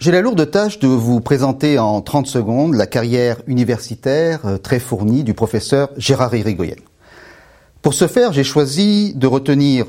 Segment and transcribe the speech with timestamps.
[0.00, 4.78] J'ai la lourde tâche de vous présenter en 30 secondes la carrière universitaire euh, très
[4.78, 6.76] fournie du professeur Gérard Irigoyen.
[7.82, 9.86] Pour ce faire, j'ai choisi de retenir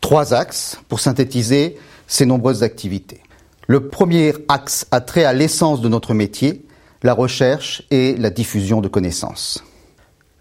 [0.00, 3.20] trois axes pour synthétiser ses nombreuses activités.
[3.66, 6.64] Le premier axe a trait à l'essence de notre métier,
[7.02, 9.64] la recherche et la diffusion de connaissances.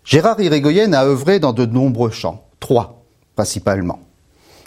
[0.04, 3.04] Gérard Irigoyen a œuvré dans de nombreux champs, trois
[3.36, 4.00] principalement.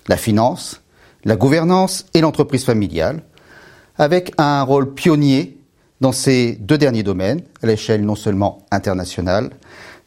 [0.08, 0.80] La finance,
[1.24, 3.22] la gouvernance et l'entreprise familiale,
[4.00, 5.58] avec un rôle pionnier
[6.00, 9.50] dans ces deux derniers domaines, à l'échelle non seulement internationale,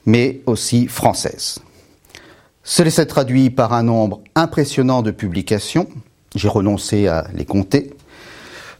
[0.08, 1.60] mais aussi française.
[2.64, 5.88] Cela s'est traduit par un nombre impressionnant de publications,
[6.34, 7.94] j'ai renoncé à les compter,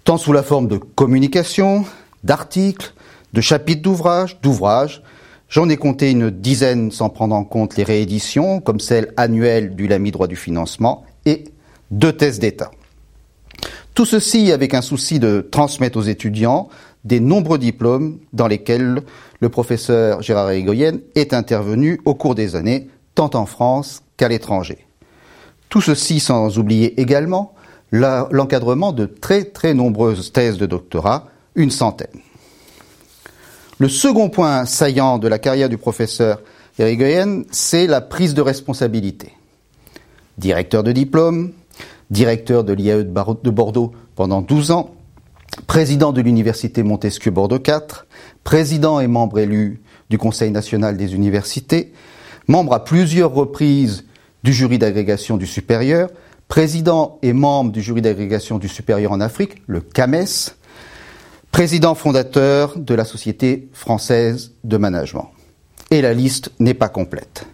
[0.04, 1.86] tant sous la forme de communication,
[2.24, 2.96] d'articles,
[3.34, 5.04] de chapitres d'ouvrages, d'ouvrages.
[5.48, 9.88] J'en ai compté une dizaine sans prendre en compte les rééditions, comme celle annuelle du
[9.88, 11.44] LAMI droit du financement, et
[11.92, 12.72] deux thèses d'État.
[13.94, 16.70] Tout ceci avec un souci de transmettre aux étudiants
[17.04, 19.04] des nombreux diplômes dans lesquels
[19.40, 24.88] le professeur Gérard Érigoyen est intervenu au cours des années, tant en France qu'à l'étranger.
[25.70, 27.54] Tout ceci sans oublier également
[27.92, 32.22] l'encadrement de très très nombreuses thèses de doctorat, une centaine.
[33.78, 36.42] Le second point saillant de la carrière du professeur
[36.80, 39.34] Érigoyen, c'est la prise de responsabilité.
[40.40, 41.52] Directeur de diplôme,
[42.10, 44.92] directeur de l'IAE de Bordeaux pendant 12 ans,
[45.68, 48.08] président de l'Université Montesquieu Bordeaux 4,
[48.44, 51.94] président et membre élu du Conseil national des universités,
[52.48, 54.06] membre à plusieurs reprises
[54.44, 56.10] du jury d'agrégation du supérieur,
[56.48, 60.54] président et membre du jury d'agrégation du supérieur en Afrique, le CAMES,
[61.52, 65.32] président fondateur de la Société française de management.
[65.92, 67.46] Et la liste n'est pas complète.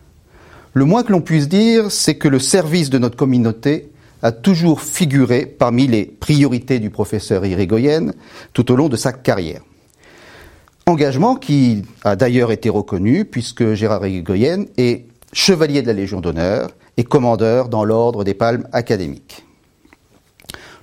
[0.73, 4.81] Le moins que l'on puisse dire, c'est que le service de notre communauté a toujours
[4.81, 8.11] figuré parmi les priorités du professeur Irigoyen
[8.53, 9.61] tout au long de sa carrière.
[10.85, 16.69] Engagement qui a d'ailleurs été reconnu puisque Gérard Irigoyen est chevalier de la Légion d'honneur
[16.97, 19.45] et commandeur dans l'ordre des palmes académiques.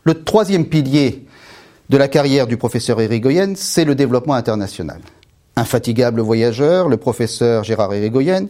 [0.05, 1.27] Le troisième pilier
[1.88, 5.00] de la carrière du professeur Irigoyen, c'est le développement international.
[5.56, 8.47] Infatigable voyageur, le professeur Gérard Irigoyen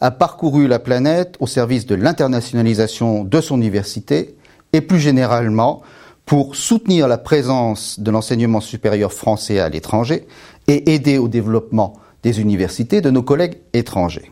[0.00, 4.34] a parcouru la planète au service de l'internationalisation de son université
[4.72, 5.82] et plus généralement
[6.24, 10.26] pour soutenir la présence de l'enseignement supérieur français à l'étranger
[10.68, 14.30] et aider au développement des universités de nos collègues étrangers.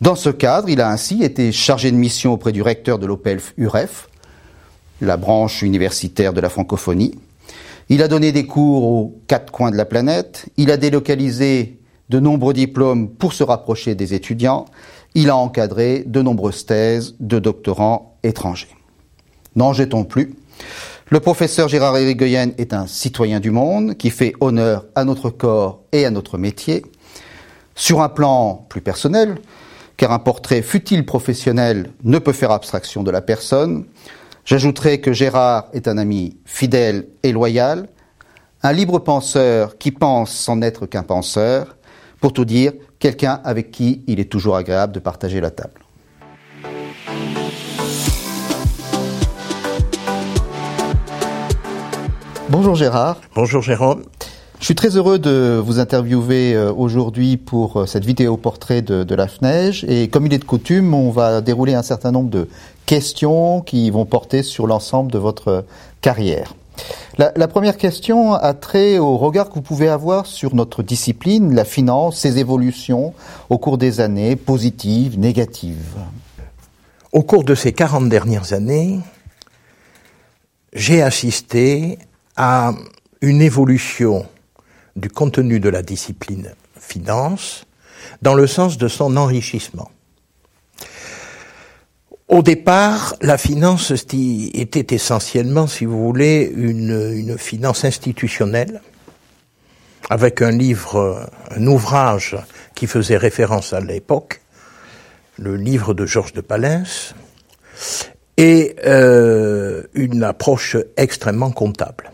[0.00, 4.08] Dans ce cadre, il a ainsi été chargé de mission auprès du recteur de l'OPELF-UREF,
[5.02, 7.18] la branche universitaire de la francophonie.
[7.88, 10.46] Il a donné des cours aux quatre coins de la planète.
[10.56, 11.79] Il a délocalisé
[12.10, 14.66] de nombreux diplômes pour se rapprocher des étudiants.
[15.14, 18.76] Il a encadré de nombreuses thèses de doctorants étrangers.
[19.56, 20.34] N'en jetons plus.
[21.08, 25.82] Le professeur Gérard Érigoyen est un citoyen du monde qui fait honneur à notre corps
[25.92, 26.84] et à notre métier.
[27.74, 29.38] Sur un plan plus personnel,
[29.96, 33.86] car un portrait futile professionnel ne peut faire abstraction de la personne,
[34.44, 37.88] j'ajouterai que Gérard est un ami fidèle et loyal,
[38.62, 41.76] un libre penseur qui pense sans n'être qu'un penseur,
[42.20, 45.80] pour tout dire, quelqu'un avec qui il est toujours agréable de partager la table.
[52.50, 53.20] Bonjour Gérard.
[53.34, 54.02] Bonjour Jérôme.
[54.58, 59.14] Je suis très heureux de vous interviewer euh, aujourd'hui pour euh, cette vidéo portrait de,
[59.14, 59.84] la FNEJ.
[59.88, 62.46] Et comme il est de coutume, on va dérouler un certain nombre de
[62.84, 65.64] questions qui vont porter sur l'ensemble de votre
[66.02, 66.54] carrière.
[67.18, 71.66] La, première question a trait au regard que vous pouvez avoir sur notre discipline, la
[71.66, 73.12] finance, ses évolutions
[73.50, 75.96] au cours des années, positives, négatives.
[77.12, 79.00] Au cours de ces 40 dernières années,
[80.72, 81.98] j'ai assisté
[82.36, 82.72] à
[83.20, 84.26] une évolution
[84.96, 87.66] du contenu de la discipline finance
[88.22, 89.90] dans le sens de son enrichissement.
[92.30, 98.80] Au départ, la finance était essentiellement, si vous voulez, une, finance institutionnelle,
[100.10, 102.36] avec un livre, un ouvrage
[102.76, 104.42] qui faisait référence à l'époque,
[105.38, 107.16] le livre de Georges de Palens,
[108.36, 112.12] et euh, une approche extrêmement comptable.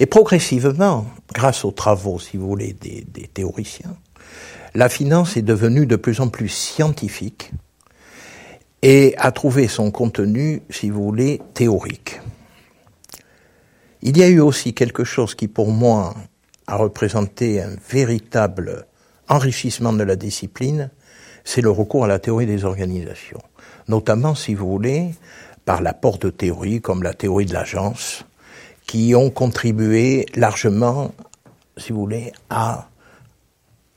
[0.00, 3.96] Et progressivement, grâce aux travaux, si vous voulez, des théoriciens,
[4.74, 7.52] la finance est devenue de plus en plus scientifique,
[8.82, 12.20] et a trouvé son contenu, si vous voulez, théorique.
[14.02, 16.14] Il y a eu aussi quelque chose qui, pour moi,
[16.66, 18.86] a représenté un véritable
[19.28, 20.90] enrichissement de la discipline,
[21.44, 23.42] c'est le recours à la théorie des organisations.
[23.88, 25.14] Notamment, si vous voulez,
[25.64, 28.24] par l'apport de théories comme la théorie de l'agence,
[28.86, 31.14] qui ont contribué largement,
[31.76, 32.88] si vous voulez, à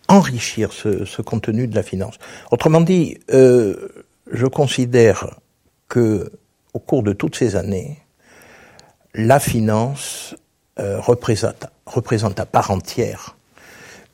[0.08, 2.16] enrichir ce, contenu de la finance.
[2.52, 4.03] Autrement dit, euh,
[4.34, 5.40] je considère
[5.88, 6.32] que
[6.74, 8.00] au cours de toutes ces années,
[9.14, 10.36] la finance
[10.80, 13.38] euh, représente, à part entière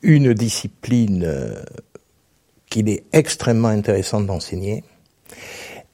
[0.01, 1.56] une discipline euh,
[2.69, 4.83] qu'il est extrêmement intéressant d'enseigner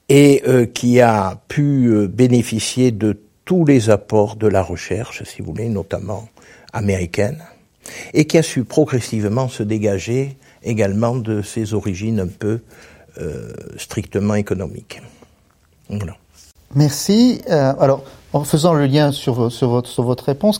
[0.09, 5.51] et euh, qui a pu bénéficier de tous les apports de la recherche, si vous
[5.51, 6.27] voulez, notamment
[6.73, 7.43] américaine,
[8.13, 12.61] et qui a su progressivement se dégager également de ses origines un peu
[13.19, 15.01] euh, strictement économiques.
[15.89, 16.15] Voilà.
[16.73, 17.41] Merci.
[17.47, 18.03] alors,
[18.33, 20.59] en faisant le lien sur, sur, votre, sur votre réponse,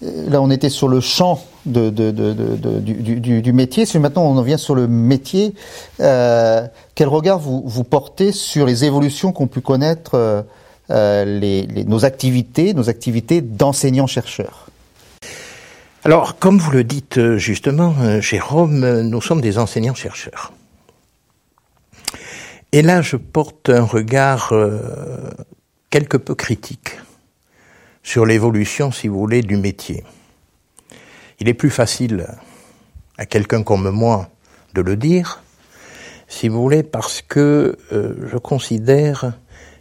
[0.00, 3.86] là on était sur le champ de, de, de, du, du, métier.
[3.86, 5.54] Si maintenant on en vient sur le métier,
[6.00, 10.42] euh, quel regard vous, vous, portez sur les évolutions qu'ont pu connaître euh,
[10.90, 14.66] euh, les, nos activités, nos activités d'enseignants-chercheurs?
[16.04, 20.52] Alors, comme vous le dites justement, Jérôme, nous sommes des enseignants-chercheurs.
[22.76, 24.52] Et là, je porte un regard
[25.88, 26.98] quelque peu critique
[28.02, 30.04] sur l'évolution, si vous voulez, du métier.
[31.40, 32.26] Il est plus facile
[33.16, 34.28] à quelqu'un comme moi
[34.74, 35.42] de le dire,
[36.28, 39.32] si vous voulez, parce que euh, je considère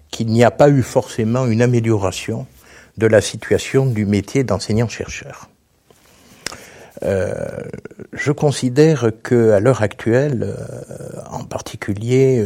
[0.09, 2.47] qu'il n'y a pas eu forcément une amélioration
[2.95, 5.49] de la situation du métier d'enseignant-chercheur.
[7.03, 7.33] Euh,
[8.13, 12.43] je considère que à l'heure actuelle, euh, en particulier,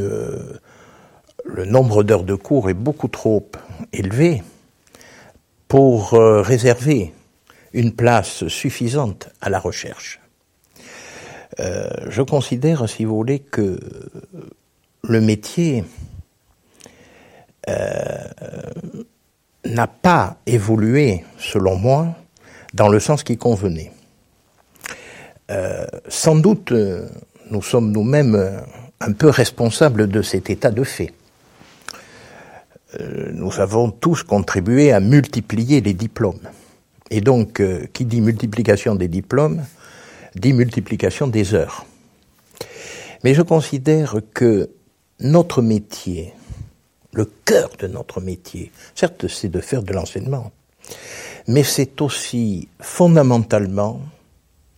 [1.46, 3.50] le nombre d'heures de cours est beaucoup trop
[3.94, 4.44] élevé
[5.68, 7.14] pour réserver
[7.74, 10.20] une place suffisante à la recherche.
[11.60, 13.80] Euh, je considère, si vous voulez, que
[15.04, 15.84] le métier
[17.68, 18.24] euh,
[19.66, 22.16] n'a pas évolué, selon moi,
[22.74, 23.92] dans le sens qui convenait.
[25.50, 26.74] Euh, sans doute,
[27.50, 28.62] nous sommes nous-mêmes
[29.00, 31.14] un peu responsables de cet état de fait.
[33.34, 36.42] nous avons tous contribué à multiplier les diplômes.
[37.12, 39.64] Et donc, euh, qui dit multiplication des diplômes,
[40.36, 41.86] dit multiplication des heures.
[43.24, 44.70] Mais je considère que
[45.20, 46.34] notre métier,
[47.14, 50.52] le cœur de notre métier, certes c'est de faire de l'enseignement,
[51.48, 54.00] mais c'est aussi fondamentalement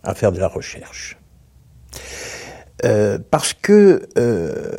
[0.02, 1.16] à faire de la recherche.
[2.84, 4.76] Euh, parce que euh,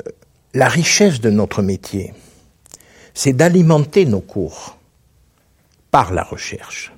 [0.53, 2.13] la richesse de notre métier,
[3.13, 4.77] c'est d'alimenter nos cours
[5.91, 6.91] par la recherche.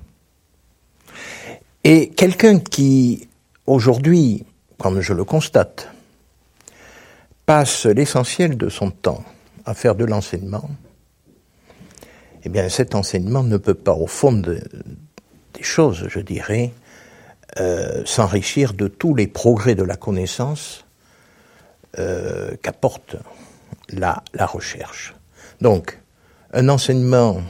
[1.84, 3.28] Et quelqu'un qui,
[3.66, 4.44] aujourd'hui,
[4.78, 5.88] comme je le constate,
[7.44, 9.22] passe l'essentiel de son temps
[9.64, 10.68] à faire de l'enseignement,
[12.42, 14.60] eh bien cet enseignement ne peut pas, au fond des
[15.62, 16.72] choses, je dirais,
[17.58, 20.84] euh, s'enrichir de tous les progrès de la connaissance
[21.98, 23.16] euh, qu'apporte
[23.88, 25.14] la, la recherche.
[25.60, 25.98] Donc,
[26.52, 27.40] un enseignement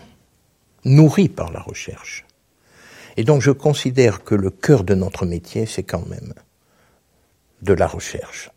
[0.84, 2.25] nourri par la recherche,
[3.16, 6.34] et donc je considère que le cœur de notre métier, c'est quand même
[7.62, 8.50] de la recherche.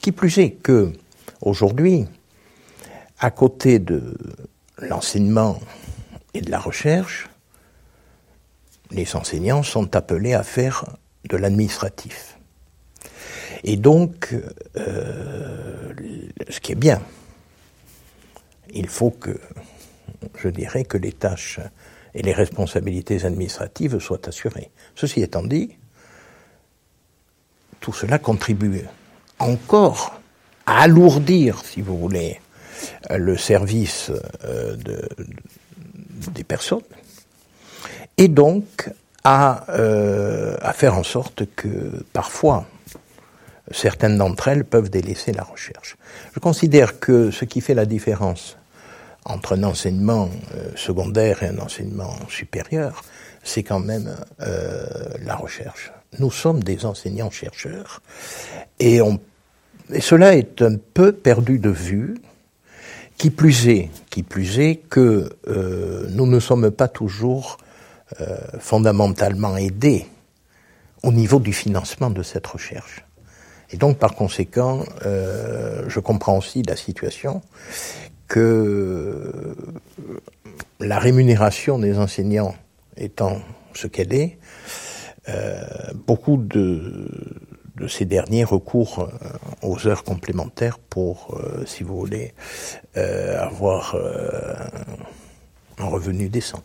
[0.00, 0.92] Qui plus est que,
[1.40, 2.06] aujourd'hui,
[3.18, 4.16] à côté de
[4.78, 5.60] l'enseignement
[6.34, 7.28] et de la recherche,
[8.90, 10.84] les enseignants sont appelés à faire
[11.28, 12.38] de l'administratif.
[13.64, 14.34] Et donc,
[14.76, 15.92] euh,
[16.48, 17.02] ce qui est bien,
[18.72, 19.38] il faut que,
[20.36, 21.60] je dirais, que les tâches
[22.14, 24.70] et les responsabilités administratives soient assurées.
[24.94, 25.76] Ceci étant dit,
[27.80, 28.82] tout cela contribue
[29.38, 30.20] encore
[30.66, 32.40] à alourdir, si vous voulez,
[33.10, 34.10] le service
[34.44, 35.08] euh, de,
[36.32, 36.82] des personnes,
[38.18, 38.90] et donc
[39.24, 42.66] à, euh, à faire en sorte que parfois
[43.70, 45.96] certaines d'entre elles peuvent délaisser la recherche.
[46.34, 48.56] Je considère que ce qui fait la différence
[49.24, 53.04] entre un enseignement euh, secondaire et un enseignement supérieur,
[53.42, 54.86] c'est quand même euh,
[55.24, 55.92] la recherche.
[56.18, 58.00] Nous sommes des enseignants-chercheurs
[58.80, 59.00] et,
[59.92, 62.16] et cela est un peu perdu de vue.
[63.18, 67.58] Qui plus est, qui plus est que euh, nous ne sommes pas toujours
[68.58, 70.06] fondamentalement aidés
[71.02, 73.04] au niveau du financement de cette recherche.
[73.70, 77.42] Et donc, par conséquent, euh, je comprends aussi la situation
[78.26, 79.54] que
[80.80, 82.54] la rémunération des enseignants
[82.96, 83.40] étant
[83.74, 84.38] ce qu'elle est,
[85.28, 85.62] euh,
[86.06, 87.08] beaucoup de,
[87.88, 92.34] ces derniers recourent euh, aux heures complémentaires pour, euh, si vous voulez,
[92.96, 93.94] avoir
[95.78, 96.62] un revenu décent.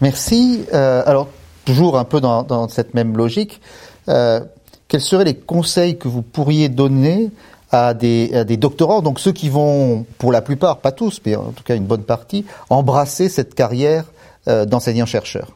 [0.00, 0.64] Merci.
[0.72, 1.28] alors,
[1.64, 3.60] toujours un peu dans, cette même logique,
[4.06, 7.30] quels seraient les conseils que vous pourriez donner
[7.70, 11.64] à des, doctorants, donc ceux qui vont, pour la plupart, pas tous, mais en tout
[11.64, 14.04] cas une bonne partie, embrasser cette carrière
[14.46, 15.52] d'enseignant-chercheur?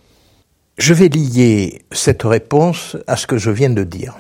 [0.79, 4.15] Je vais lier cette réponse à ce que je viens de dire.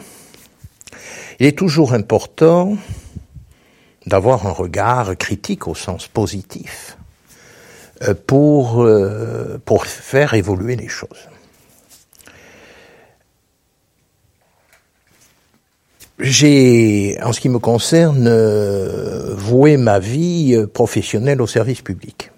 [1.38, 2.76] Il est toujours important
[4.06, 6.97] d'avoir un regard critique au sens positif euh,
[8.26, 11.28] pour, euh, pour faire évoluer les choses.
[16.20, 22.32] J'ai, en ce qui me concerne, euh, voué ma vie professionnelle au service public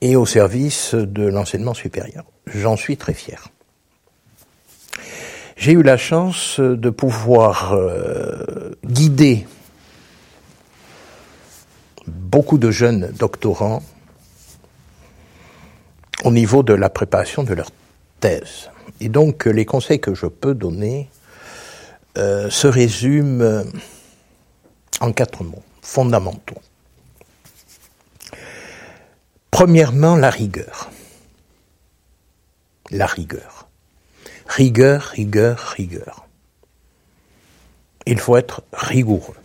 [0.00, 2.24] et au service de l'enseignement supérieur.
[2.46, 3.48] J'en suis très fier.
[5.56, 9.46] J'ai eu la chance de pouvoir euh, guider
[12.28, 13.82] beaucoup de jeunes doctorants
[16.24, 17.70] au niveau de la préparation de leur
[18.20, 18.70] thèse.
[19.00, 21.08] Et donc les conseils que je peux donner
[22.18, 23.64] euh, se résument
[25.00, 26.60] en quatre mots fondamentaux.
[29.50, 30.90] Premièrement, la rigueur.
[32.90, 33.68] La rigueur.
[34.46, 36.26] Rigueur, rigueur, rigueur.
[38.06, 39.36] Il faut être rigoureux.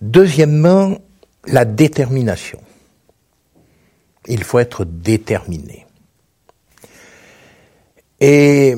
[0.00, 0.98] Deuxièmement,
[1.46, 2.60] la détermination.
[4.26, 5.86] Il faut être déterminé.
[8.20, 8.74] Et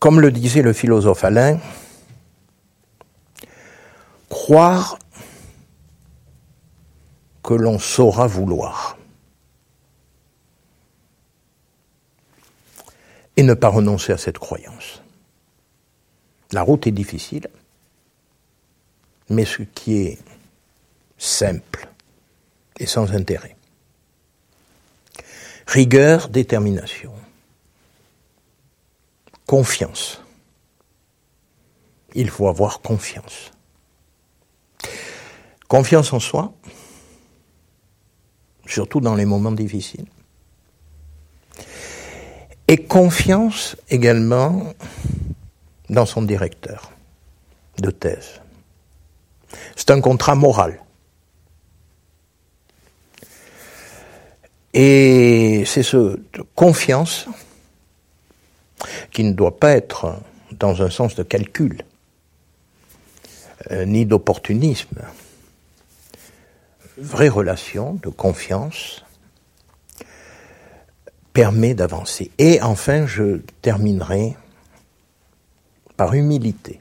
[0.00, 1.58] comme le disait le philosophe Alain,
[4.28, 4.98] croire
[7.42, 8.96] que l'on saura vouloir.
[13.36, 15.02] et ne pas renoncer à cette croyance.
[16.52, 17.48] La route est difficile,
[19.28, 20.18] mais ce qui est
[21.18, 21.88] simple
[22.78, 23.56] et sans intérêt.
[25.66, 27.12] Rigueur, détermination,
[29.46, 30.20] confiance.
[32.14, 33.50] Il faut avoir confiance.
[35.68, 36.52] Confiance en soi,
[38.66, 40.06] surtout dans les moments difficiles
[42.68, 44.72] et confiance également
[45.90, 46.92] dans son directeur
[47.78, 48.40] de thèse.
[49.76, 50.80] C'est un contrat moral.
[54.72, 56.20] Et c'est ce
[56.54, 57.26] confiance
[59.12, 60.20] qui ne doit pas être
[60.52, 61.82] dans un sens de calcul,
[63.70, 65.00] euh, ni d'opportunisme.
[66.98, 69.04] Vraie relation de confiance
[71.32, 72.30] permet d'avancer.
[72.38, 74.36] Et enfin, je terminerai
[75.96, 76.80] par humilité.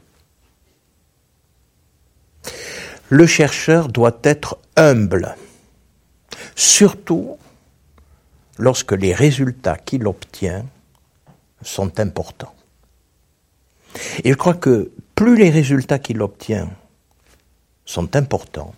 [3.13, 5.35] Le chercheur doit être humble,
[6.55, 7.37] surtout
[8.57, 10.65] lorsque les résultats qu'il obtient
[11.61, 12.55] sont importants.
[14.23, 16.71] Et je crois que plus les résultats qu'il obtient
[17.85, 18.73] sont importants,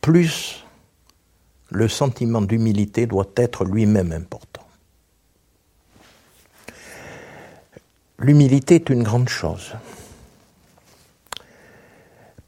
[0.00, 0.64] plus
[1.70, 4.68] le sentiment d'humilité doit être lui-même important.
[8.20, 9.74] L'humilité est une grande chose.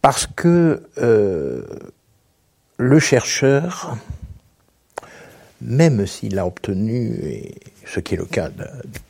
[0.02, 1.64] Parce que euh,
[2.76, 3.97] le chercheur,
[5.61, 7.54] même s'il a obtenu, et
[7.87, 8.50] ce qui est le cas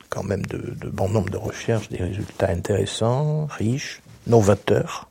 [0.09, 5.09] quand même de, de bon nombre de recherches, des résultats intéressants, riches, novateurs,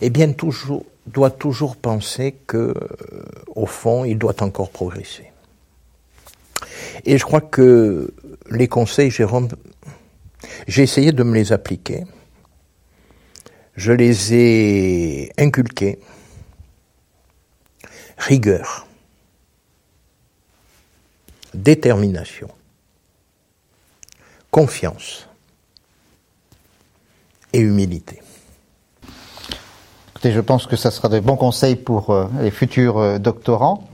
[0.00, 2.74] eh bien toujours, doit toujours penser que, euh,
[3.54, 5.30] au fond, il doit encore progresser.
[7.04, 8.12] Et je crois que
[8.50, 9.48] les conseils, Jérôme,
[10.66, 12.04] j'ai essayé de me les appliquer.
[13.78, 16.00] Je les ai inculqués.
[18.18, 18.88] Rigueur,
[21.54, 22.48] détermination,
[24.50, 25.28] confiance
[27.52, 28.20] et humilité
[30.24, 33.84] je pense que ça sera de bons conseils pour euh, les futurs euh, doctorants.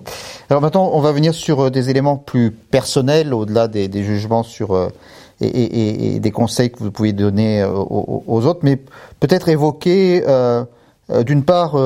[0.51, 4.91] Alors maintenant, on va venir sur euh, des éléments plus personnels, au-delà des, jugements sur
[5.41, 8.77] et, des conseils que vous pouvez donner aux, autres, mais
[9.21, 10.23] peut-être évoquer
[11.27, 11.77] d'une part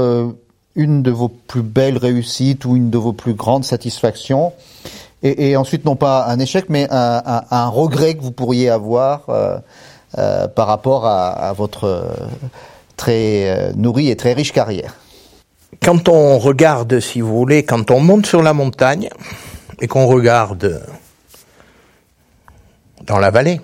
[0.77, 4.53] une de vos plus belles réussites ou une de vos plus grandes satisfactions,
[5.23, 9.27] et, ensuite non pas un échec, mais un, regret que vous pourriez avoir
[10.13, 12.07] par rapport à, votre
[12.99, 14.97] très euh, nourrie et très riche carrière.
[15.83, 19.09] Quand on regarde, si vous voulez, quand on monte sur la montagne
[19.81, 20.83] et qu'on regarde
[23.09, 23.61] dans la vallée,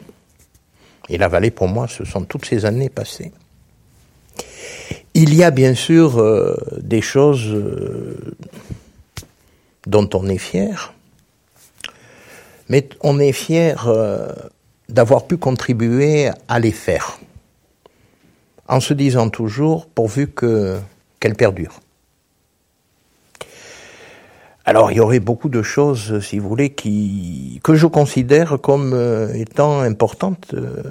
[1.08, 3.32] et la vallée pour moi ce sont toutes ces années passées,
[5.14, 8.36] Il y a bien sûr euh, des choses euh,
[9.86, 10.94] dont on est fier,
[12.68, 14.32] mais on est fier euh,
[14.88, 17.18] d'avoir pu contribuer à les faire,
[18.66, 20.78] en se disant toujours pourvu que
[21.20, 21.83] qu'elles perdurent.
[24.66, 28.92] Alors il y aurait beaucoup de choses, si vous voulez, qui que je considère comme
[28.94, 30.82] euh, étant importantes, euh,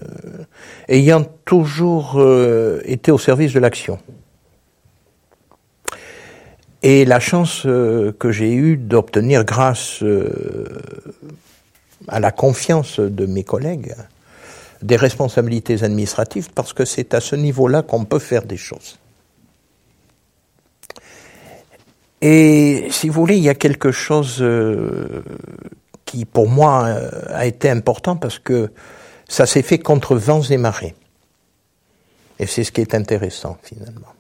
[0.88, 3.98] ayant toujours euh, été au service de l'action.
[6.84, 10.04] Et la chance que j'ai eue d'obtenir grâce
[12.10, 13.96] à la confiance de mes collègues,
[14.82, 19.00] des responsabilités administratives, parce que c'est à ce niveau-là qu'on peut faire des choses.
[22.26, 25.26] Et si vous voulez, il y a quelque chose euh,
[26.06, 28.72] qui pour moi euh, a été important parce que
[29.28, 30.96] ça s'est fait contre vents et marées.
[32.40, 34.14] Et c'est ce qui est intéressant finalement.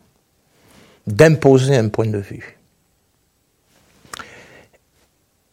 [1.07, 2.59] D'imposer un point de vue.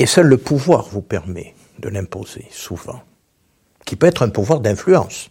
[0.01, 3.01] Et seul le pouvoir vous permet de l'imposer, souvent.
[3.85, 5.31] Qui peut être un pouvoir d'influence,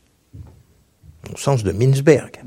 [1.34, 2.40] au sens de Mintzberg.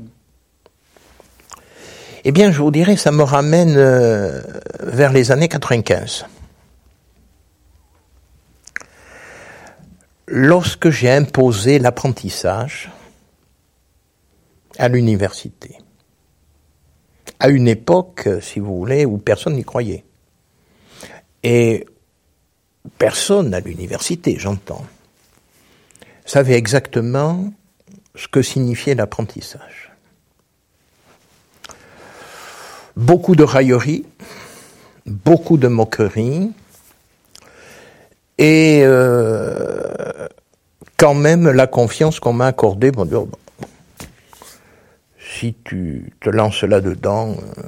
[2.25, 4.41] Eh bien, je vous dirais, ça me ramène euh,
[4.79, 6.25] vers les années 95.
[10.27, 12.89] Lorsque j'ai imposé l'apprentissage
[14.77, 15.77] à l'université,
[17.39, 20.05] à une époque, si vous voulez, où personne n'y croyait.
[21.43, 21.85] Et
[22.97, 24.85] personne à l'université, j'entends,
[26.25, 27.51] savait exactement
[28.15, 29.92] ce que signifiait l'apprentissage.
[32.95, 34.05] Beaucoup de railleries,
[35.05, 36.51] beaucoup de moqueries,
[38.37, 40.27] et euh,
[40.97, 43.29] quand même la confiance qu'on m'a accordée, bon, bon,
[45.19, 47.61] si tu te lances là-dedans, euh,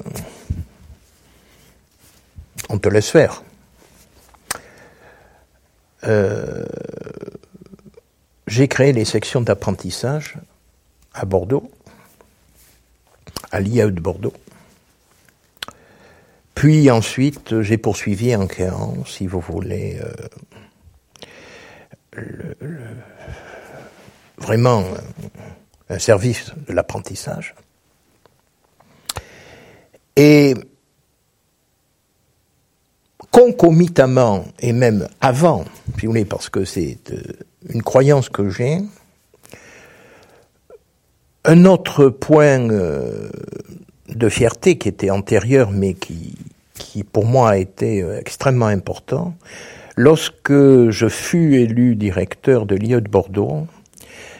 [2.70, 3.44] on te laisse faire.
[6.06, 6.66] Euh,
[8.48, 10.36] j'ai créé les sections d'apprentissage
[11.14, 11.70] à Bordeaux,
[13.52, 14.34] à l'IAE de Bordeaux.
[16.56, 20.00] Puis ensuite, j'ai poursuivi en créant, si vous voulez,
[22.18, 22.54] euh,
[24.38, 24.84] vraiment
[25.90, 27.54] un service de l'apprentissage.
[30.16, 30.56] Et
[33.32, 35.66] concomitamment, et même avant,
[36.00, 37.22] si vous voulez, parce que c'est euh,
[37.68, 38.80] une croyance que j'ai,
[41.44, 43.30] un autre point euh,
[44.10, 46.36] de fierté qui était antérieur, mais qui,
[46.74, 49.36] qui pour moi a été euh, extrêmement important.
[49.96, 53.68] Lorsque je fus élu directeur de l'IE de Bordeaux,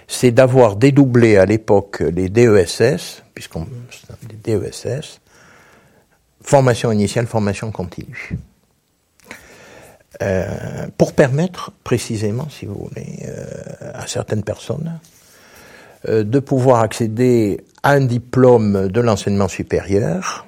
[0.08, 3.68] c'est d'avoir dédoublé à l'époque les DESS, puisqu'on
[4.28, 5.22] des DESS,
[6.42, 8.38] formation initiale, formation continue.
[10.22, 15.00] Euh, pour permettre précisément, si vous voulez, euh, à certaines personnes
[16.08, 20.46] euh, de pouvoir accéder un diplôme de l'enseignement supérieur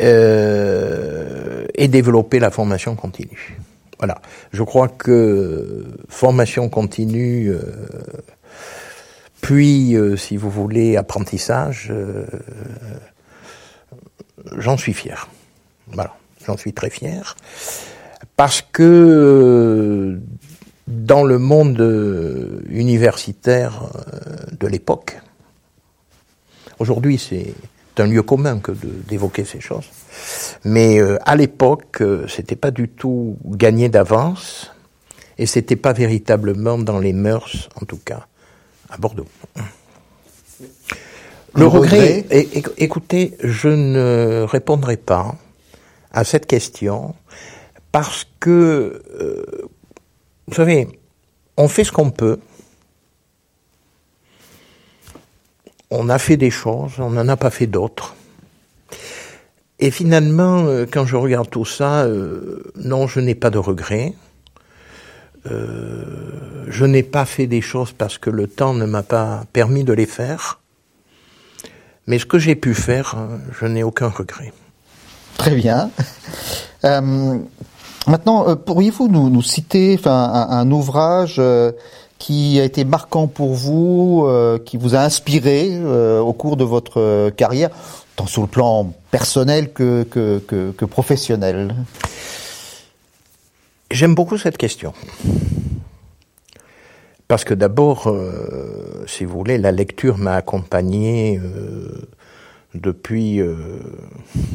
[0.00, 3.58] euh, et développer la formation continue.
[3.98, 4.20] Voilà.
[4.52, 7.60] Je crois que formation continue, euh,
[9.40, 11.92] puis, si vous voulez, apprentissage,
[14.56, 15.28] j'en suis fier.
[15.88, 16.14] Voilà,
[16.46, 17.36] j'en suis très fier.
[18.36, 20.18] Parce que
[20.86, 25.18] dans le monde euh, universitaire euh, de l'époque.
[26.78, 27.54] Aujourd'hui, c'est
[27.98, 29.88] un lieu commun que d'évoquer ces choses.
[30.64, 34.72] Mais euh, à l'époque, c'était pas du tout gagné d'avance
[35.38, 38.26] et c'était pas véritablement dans les mœurs, en tout cas,
[38.90, 39.26] à Bordeaux.
[41.54, 42.26] Le, regret,
[42.78, 45.36] écoutez, je ne répondrai pas
[46.10, 47.14] à cette question
[47.92, 49.00] parce que
[50.46, 50.88] vous savez,
[51.56, 52.38] on fait ce qu'on peut.
[55.90, 58.14] On a fait des choses, on n'en a pas fait d'autres.
[59.80, 64.14] Et finalement, euh, quand je regarde tout ça, euh, non, je n'ai pas de regrets.
[65.46, 69.84] Euh, je n'ai pas fait des choses parce que le temps ne m'a pas permis
[69.84, 70.60] de les faire.
[72.06, 73.16] Mais ce que j'ai pu faire,
[73.60, 74.52] je n'ai aucun regret.
[75.36, 75.90] Très bien.
[78.06, 81.40] Maintenant, pourriez-vous nous, citer un, ouvrage
[82.24, 87.30] qui a été marquant pour vous, euh, qui vous a inspiré au cours de votre
[87.30, 87.68] carrière,
[88.16, 91.74] tant sur le plan personnel que, professionnel?
[93.90, 94.94] J'aime beaucoup cette question.
[97.28, 98.10] Parce que d'abord,
[99.06, 101.40] si vous voulez, la lecture m'a accompagné
[102.74, 103.56] depuis, euh,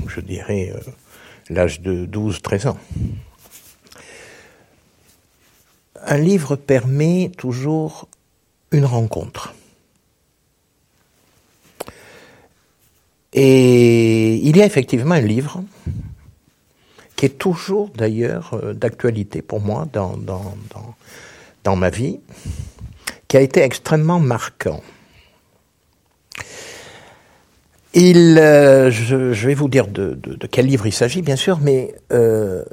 [0.08, 0.80] je dirais, euh,
[1.50, 2.78] l'âge de 12-13 ans.
[6.06, 8.08] Un livre permet toujours
[8.72, 9.54] une rencontre.
[13.34, 15.64] Et il y a effectivement un livre
[17.16, 22.20] qui est toujours d'ailleurs euh, d'actualité pour moi dans, ma vie,
[23.28, 24.82] qui a été extrêmement marquant.
[27.94, 32.64] Il, euh, je, vais vous dire de quel livre il s'agit, bien sûr, mais euh,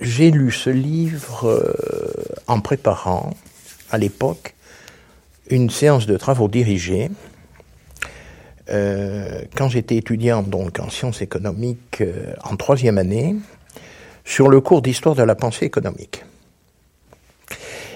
[0.00, 1.72] j'ai lu ce livre euh,
[2.46, 3.34] en préparant,
[3.90, 4.54] à l'époque,
[5.48, 7.10] une séance de travaux dirigés
[8.68, 13.36] euh, quand j'étais étudiant donc en sciences économiques euh, en troisième année,
[14.24, 16.24] sur le cours d'histoire de la pensée économique.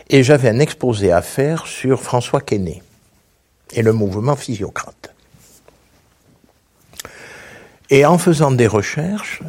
[0.08, 2.82] Et j'avais un exposé à faire sur François Quesnay
[3.72, 5.14] et le mouvement physiocrate.
[7.90, 9.42] Et en faisant des recherches,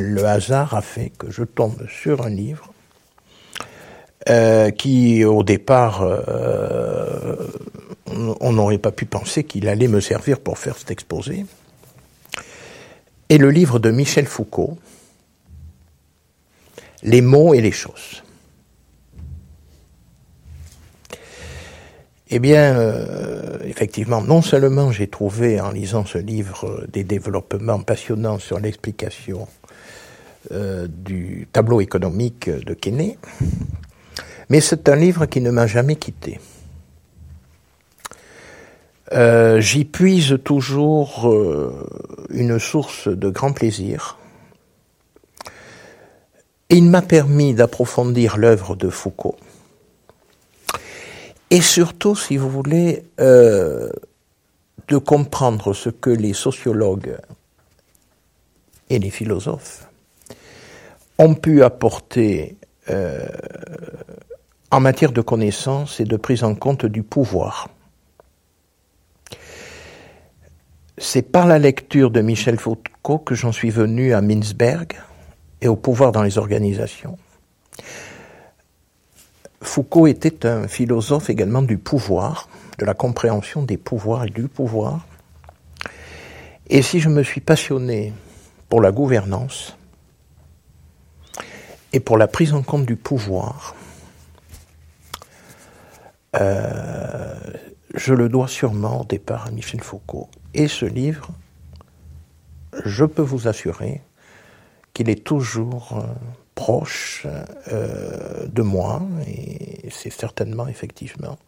[0.00, 2.72] le hasard a fait que je tombe sur un livre
[4.28, 7.36] euh, qui, au départ, euh,
[8.40, 11.46] on n'aurait pas pu penser qu'il allait me servir pour faire cet exposé.
[13.30, 14.76] Et le livre de Michel Foucault,
[17.02, 18.22] Les mots et les choses.
[22.28, 28.38] Eh bien, euh, effectivement, non seulement j'ai trouvé en lisant ce livre des développements passionnants
[28.38, 29.48] sur l'explication
[30.52, 33.18] euh, du tableau économique de Quesnay,
[34.48, 36.40] mais c'est un livre qui ne m'a jamais quitté.
[39.12, 41.86] Euh, J'y puise toujours euh,
[42.30, 44.16] une source de grand plaisir.
[46.70, 49.36] Il m'a permis d'approfondir l'œuvre de Foucault.
[51.50, 53.90] Et surtout, si vous voulez, de
[55.04, 57.18] comprendre ce que les sociologues
[58.88, 59.89] et les philosophes
[61.20, 62.56] ont pu apporter
[62.88, 63.28] euh,
[64.70, 67.68] en matière de connaissance et de prise en compte du pouvoir.
[70.96, 74.94] C'est par la lecture de Michel Foucault que j'en suis venu à Mintzberg
[75.60, 77.18] et au pouvoir dans les organisations.
[79.60, 85.06] Foucault était un philosophe également du pouvoir, de la compréhension des pouvoirs et du pouvoir.
[86.70, 88.14] Et si je me suis passionné
[88.70, 89.76] pour la gouvernance
[91.92, 93.74] et pour la prise en compte du pouvoir,
[96.36, 97.34] euh,
[97.94, 100.28] je le dois sûrement au départ à Michel Foucault.
[100.54, 101.30] Et ce livre,
[102.84, 104.00] je peux vous assurer
[104.94, 106.06] qu'il est toujours euh,
[106.54, 107.26] proche
[107.72, 111.38] euh, de moi, et c'est certainement effectivement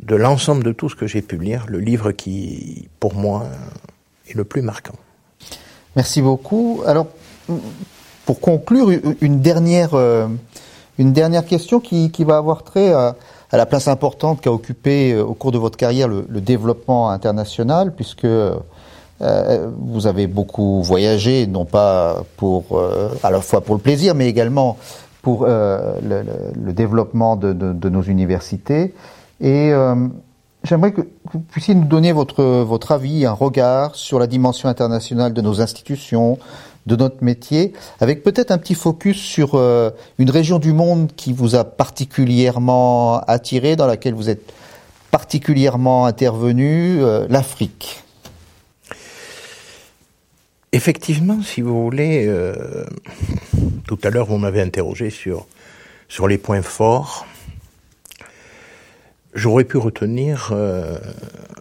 [0.00, 3.48] de l'ensemble de tout ce que j'ai pu lire, le livre qui, pour moi,
[4.28, 4.94] est le plus marquant.
[5.96, 6.82] Merci beaucoup.
[6.86, 7.08] Alors,
[8.28, 8.90] pour conclure,
[9.22, 10.26] une dernière, euh,
[10.98, 13.16] une dernière question qui, qui va avoir trait à,
[13.52, 18.26] la place importante qu'a occupé euh, au cours de votre carrière le, développement international, puisque
[18.26, 18.52] euh,
[19.80, 22.78] vous avez beaucoup voyagé, non pas pour
[23.22, 24.76] à la fois pour le plaisir, mais également
[25.22, 28.92] pour le, développement de, de, de, nos universités.
[29.40, 29.72] Et
[30.64, 31.00] j'aimerais que
[31.32, 35.62] vous puissiez nous donner votre votre avis, un regard sur la dimension internationale de nos
[35.62, 36.38] institutions,
[36.88, 41.32] de notre métier, avec peut-être un petit focus sur euh, une région du monde qui
[41.32, 44.52] vous a particulièrement attiré, dans laquelle vous êtes
[45.10, 48.02] particulièrement intervenu, euh, l'Afrique.
[50.72, 52.84] Effectivement, si vous voulez, euh,
[53.86, 55.46] tout à l'heure vous m'avez interrogé sur,
[56.26, 57.26] les points forts.
[59.34, 60.52] J'aurais pu retenir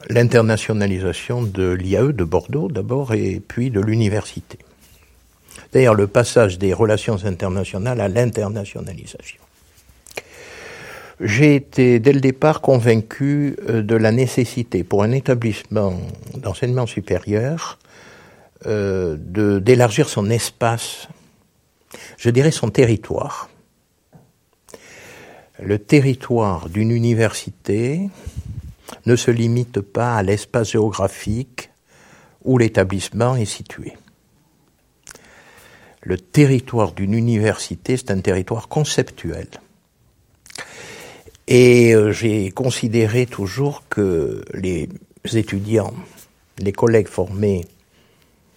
[0.10, 4.58] l'internationalisation de l'IAE de Bordeaux d'abord et puis de l'université.
[5.74, 9.42] D'ailleurs, le passage des relations internationales à l'internationalisation.
[11.20, 16.00] J'ai été dès le départ convaincu euh, de la nécessité pour un établissement
[16.36, 17.80] d'enseignement supérieur
[18.66, 19.16] euh,
[19.60, 21.08] d'élargir son espace,
[22.18, 23.50] je dirais son territoire.
[25.60, 28.10] Le territoire d'une université
[29.06, 31.72] ne se limite pas à l'espace géographique
[32.44, 33.94] où l'établissement est situé
[36.02, 39.48] le territoire d'une université, c'est un territoire conceptuel.
[41.48, 44.90] Et euh, j'ai considéré toujours que les
[45.34, 45.94] étudiants,
[46.60, 47.66] les collègues formés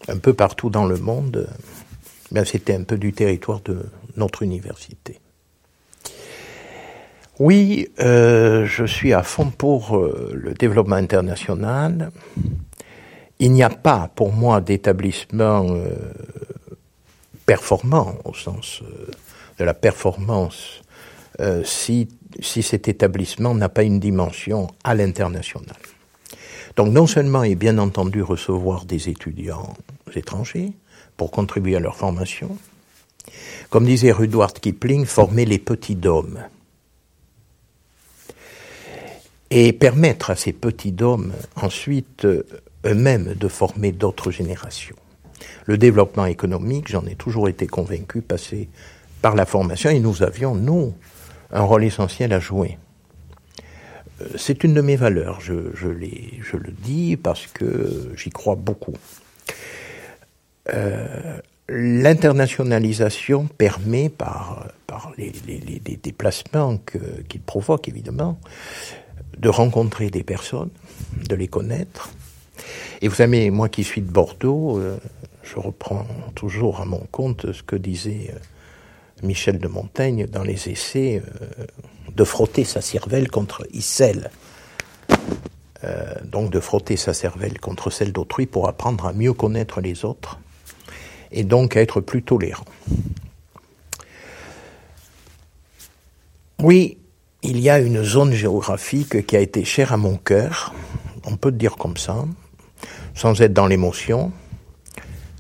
[0.09, 1.49] un peu partout dans le monde,
[2.33, 5.21] ben c'était un peu du territoire de notre université.
[7.39, 12.11] Oui, euh, je suis à fond pour euh, le développement international.
[13.39, 15.67] Il n'y a pas pour moi d'établissement
[17.51, 18.81] performant au sens
[19.59, 20.83] de la performance
[21.65, 22.07] si,
[22.39, 25.75] si cet établissement n'a pas une dimension à l'international.
[26.77, 29.75] Donc non seulement et bien entendu recevoir des étudiants
[30.15, 30.71] étrangers
[31.17, 32.57] pour contribuer à leur formation,
[33.69, 36.39] comme disait Rudyard Kipling, former les petits dômes
[39.51, 42.47] et permettre à ces petits dômes ensuite euh,
[42.87, 44.95] eux-mêmes de former d'autres générations.
[45.67, 48.69] Le développement économique, j'en ai toujours été convaincu, passait
[49.23, 50.95] par la formation et nous avions, nous,
[51.53, 52.79] un rôle essentiel à jouer.
[54.21, 58.95] Euh, c'est une de mes valeurs, je, le dis parce que j'y crois beaucoup.
[60.73, 61.39] Euh,
[61.73, 64.67] L'internationalisation permet, par,
[65.17, 65.31] les
[66.03, 66.81] déplacements
[67.29, 68.41] qu'il provoque évidemment,
[69.39, 70.71] de rencontrer des personnes,
[71.29, 72.11] de les connaître.
[73.01, 74.99] Et vous savez, moi qui suis de Bordeaux, euh,
[75.43, 78.39] je reprends toujours à mon compte ce que disait euh,
[79.23, 81.65] Michel de Montaigne dans les essais, euh,
[82.15, 84.31] de frotter sa cervelle contre Issel.
[86.25, 90.39] donc de frotter sa cervelle contre celle d'autrui pour apprendre à mieux connaître les autres
[91.33, 92.65] et donc à être plus tolérant.
[96.63, 96.99] Oui,
[97.43, 100.75] il y a une zone géographique qui a été chère à mon cœur,
[101.25, 102.27] on peut dire comme ça,
[103.15, 104.31] sans être dans l'émotion,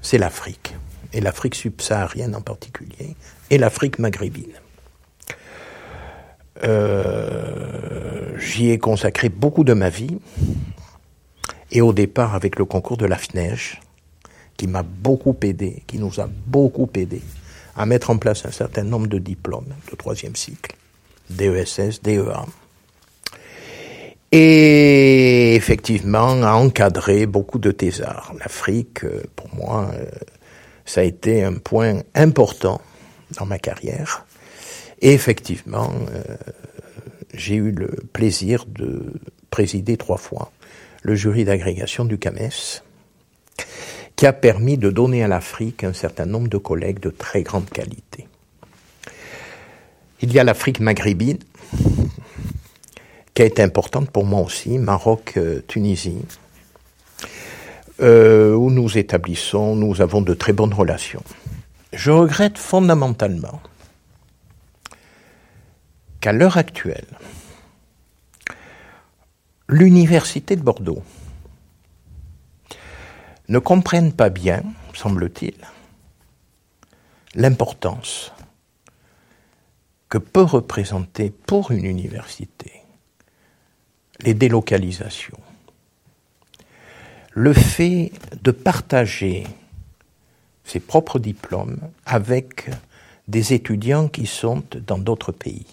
[0.02, 0.74] c'est l'Afrique,
[1.12, 3.16] et l'Afrique subsaharienne en particulier,
[3.50, 4.52] et l'Afrique maghrébine.
[6.62, 10.18] Euh, j'y ai consacré beaucoup de ma vie,
[11.70, 13.80] et au départ avec le concours de la FNEJ,
[14.56, 17.22] qui m'a beaucoup aidé, qui nous a beaucoup aidé
[17.76, 20.76] à mettre en place un certain nombre de diplômes de troisième cycle
[21.30, 22.44] DESS, DEA.
[24.32, 28.32] Et effectivement, a encadré beaucoup de thésards.
[28.38, 30.06] L'Afrique, euh, pour moi, euh,
[30.84, 32.80] ça a été un point important
[33.36, 34.24] dans ma carrière.
[35.00, 36.36] Et effectivement, euh,
[37.34, 39.14] j'ai eu le plaisir de
[39.50, 40.52] présider trois fois
[41.02, 42.82] le jury d'agrégation du CAMES,
[44.16, 47.70] qui a permis de donner à l'Afrique un certain nombre de collègues de très grande
[47.70, 48.28] qualité.
[50.20, 51.38] Il y a l'Afrique maghrébine,
[53.48, 56.26] qui a importante pour moi aussi, Maroc, euh, Tunisie,
[58.03, 61.22] euh, où nous établissons, nous avons de très bonnes relations.
[61.94, 63.62] Je regrette fondamentalement
[66.20, 67.07] qu'à l'heure actuelle,
[69.68, 71.03] l'Université de Bordeaux
[73.48, 75.57] ne comprenne pas bien, semble-t-il,
[77.35, 78.33] l'importance
[80.11, 82.79] que peut représenter pour une université
[84.22, 85.38] les délocalisations.
[87.33, 89.46] Le fait de partager
[90.64, 92.70] ses propres diplômes avec
[93.28, 95.66] des étudiants qui sont dans d'autres pays.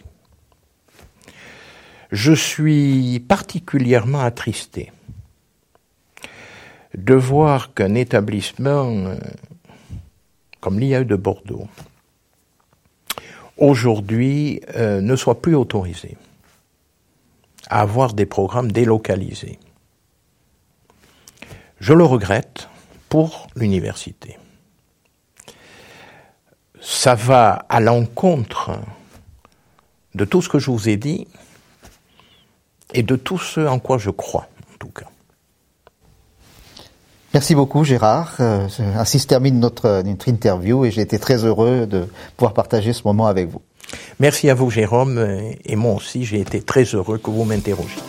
[2.11, 4.91] Je suis particulièrement attristé
[6.95, 9.17] de voir qu'un établissement euh,
[10.59, 11.67] comme l'IAE de Bordeaux,
[13.57, 16.17] aujourd'hui euh, ne soit plus autorisé
[17.69, 19.59] à avoir des programmes délocalisés.
[21.79, 22.69] Je le regrette
[23.09, 24.37] pour l'université.
[26.81, 28.71] Ça va à l'encontre
[30.15, 31.27] de tout ce que je vous ai dit
[32.93, 35.07] et de tout ce en quoi je crois, en tout cas.
[37.33, 38.35] Merci beaucoup Gérard.
[38.39, 42.93] Euh, ainsi se termine notre, notre interview et j'ai été très heureux de pouvoir partager
[42.93, 43.61] ce moment avec vous.
[44.19, 45.25] Merci à vous Jérôme
[45.65, 48.01] et moi aussi j'ai été très heureux que vous m'interrogiez.